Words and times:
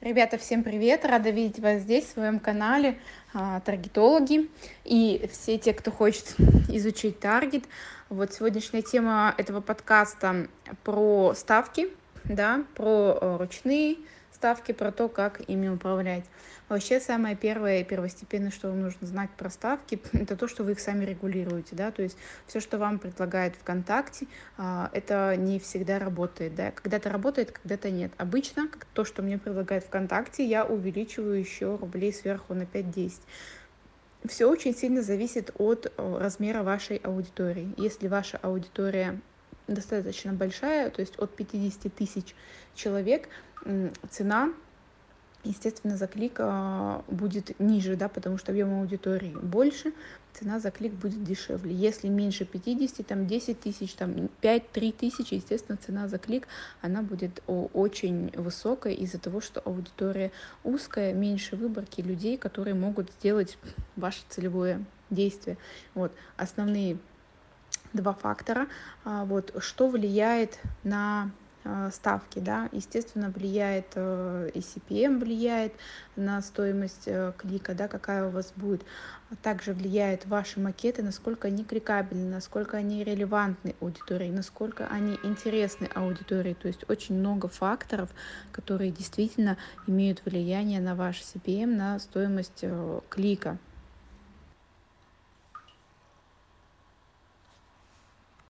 Ребята, 0.00 0.38
всем 0.38 0.62
привет! 0.62 1.04
Рада 1.04 1.30
видеть 1.30 1.58
вас 1.58 1.82
здесь, 1.82 2.04
в 2.04 2.10
своем 2.10 2.38
канале 2.38 3.00
а, 3.34 3.58
Таргетологи 3.58 4.48
и 4.84 5.28
все 5.32 5.58
те, 5.58 5.74
кто 5.74 5.90
хочет 5.90 6.36
изучить 6.68 7.18
таргет. 7.18 7.64
Вот 8.08 8.32
сегодняшняя 8.32 8.82
тема 8.82 9.34
этого 9.38 9.60
подкаста 9.60 10.46
про 10.84 11.34
ставки, 11.34 11.88
да, 12.22 12.62
про 12.76 13.18
э, 13.20 13.36
ручные 13.38 13.96
ставки, 14.38 14.70
про 14.70 14.92
то, 14.92 15.08
как 15.08 15.40
ими 15.48 15.68
управлять. 15.68 16.24
Вообще 16.68 17.00
самое 17.00 17.34
первое 17.34 17.80
и 17.80 17.84
первостепенное, 17.84 18.52
что 18.52 18.68
вам 18.68 18.82
нужно 18.82 19.06
знать 19.06 19.30
про 19.36 19.50
ставки, 19.50 20.00
это 20.12 20.36
то, 20.36 20.46
что 20.46 20.62
вы 20.62 20.72
их 20.72 20.80
сами 20.80 21.04
регулируете, 21.04 21.74
да, 21.74 21.90
то 21.90 22.02
есть 22.02 22.16
все, 22.46 22.60
что 22.60 22.78
вам 22.78 23.00
предлагает 23.00 23.56
ВКонтакте, 23.56 24.26
а, 24.56 24.90
это 24.92 25.34
не 25.36 25.58
всегда 25.58 25.98
работает, 25.98 26.54
да, 26.54 26.70
когда-то 26.70 27.10
работает, 27.10 27.50
когда-то 27.50 27.90
нет. 27.90 28.12
Обычно 28.16 28.68
то, 28.94 29.04
что 29.04 29.22
мне 29.22 29.38
предлагает 29.38 29.84
ВКонтакте, 29.84 30.44
я 30.44 30.64
увеличиваю 30.64 31.38
еще 31.38 31.76
рублей 31.76 32.12
сверху 32.12 32.54
на 32.54 32.62
5-10 32.62 33.20
все 34.24 34.46
очень 34.46 34.74
сильно 34.74 35.00
зависит 35.00 35.52
от 35.58 35.92
размера 35.96 36.64
вашей 36.64 36.96
аудитории. 36.96 37.72
Если 37.76 38.08
ваша 38.08 38.36
аудитория 38.38 39.20
достаточно 39.68 40.32
большая, 40.32 40.90
то 40.90 41.00
есть 41.00 41.18
от 41.18 41.34
50 41.36 41.94
тысяч 41.94 42.34
человек, 42.74 43.28
цена 44.10 44.52
естественно, 45.44 45.96
за 45.96 46.06
клик 46.06 46.36
а, 46.38 47.02
будет 47.08 47.58
ниже, 47.58 47.96
да, 47.96 48.08
потому 48.08 48.38
что 48.38 48.52
объем 48.52 48.80
аудитории 48.80 49.34
больше, 49.40 49.92
цена 50.34 50.60
за 50.60 50.70
клик 50.70 50.92
будет 50.92 51.24
дешевле. 51.24 51.74
Если 51.74 52.08
меньше 52.08 52.44
50, 52.44 53.06
там 53.06 53.26
10 53.26 53.60
тысяч, 53.60 53.94
там 53.94 54.28
5-3 54.42 54.92
тысячи, 54.92 55.34
естественно, 55.34 55.78
цена 55.78 56.08
за 56.08 56.18
клик, 56.18 56.46
она 56.80 57.02
будет 57.02 57.42
очень 57.46 58.30
высокая 58.36 58.92
из-за 58.94 59.18
того, 59.18 59.40
что 59.40 59.60
аудитория 59.60 60.32
узкая, 60.64 61.12
меньше 61.12 61.56
выборки 61.56 62.00
людей, 62.00 62.36
которые 62.36 62.74
могут 62.74 63.10
сделать 63.18 63.58
ваше 63.96 64.20
целевое 64.28 64.84
действие. 65.10 65.56
Вот, 65.94 66.12
основные 66.36 66.98
два 67.92 68.12
фактора. 68.12 68.66
А, 69.04 69.24
вот, 69.24 69.54
что 69.60 69.88
влияет 69.88 70.58
на 70.84 71.30
Э, 71.70 71.90
ставки, 71.92 72.38
да, 72.38 72.68
естественно, 72.72 73.30
влияет 73.30 73.86
э, 73.94 74.50
и 74.54 74.60
CPM 74.60 75.18
влияет 75.18 75.74
на 76.16 76.40
стоимость 76.40 77.02
э, 77.06 77.32
клика, 77.36 77.74
да, 77.74 77.88
какая 77.88 78.26
у 78.26 78.30
вас 78.30 78.54
будет. 78.56 78.82
Также 79.42 79.74
влияет 79.74 80.24
ваши 80.24 80.60
макеты, 80.60 81.02
насколько 81.02 81.48
они 81.48 81.64
кликабельны, 81.64 82.30
насколько 82.30 82.78
они 82.78 83.04
релевантны 83.04 83.74
аудитории, 83.80 84.30
насколько 84.30 84.86
они 84.86 85.18
интересны 85.24 85.90
аудитории. 85.94 86.54
То 86.54 86.68
есть 86.68 86.88
очень 86.88 87.16
много 87.16 87.48
факторов, 87.48 88.08
которые 88.50 88.90
действительно 88.90 89.58
имеют 89.86 90.22
влияние 90.24 90.80
на 90.80 90.94
ваш 90.94 91.20
CPM, 91.20 91.76
на 91.76 91.98
стоимость 91.98 92.64
клика. 93.10 93.58